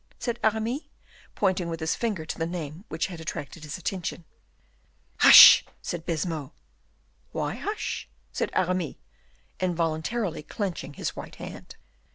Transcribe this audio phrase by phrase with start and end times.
[0.17, 0.79] said Aramis,
[1.35, 4.25] pointing with his finger to the name which had attracted his attention.
[5.19, 6.53] "Hush!" said Baisemeaux.
[7.33, 8.95] "Why hush?" said Aramis,
[9.59, 11.75] involuntarily clenching his white hand.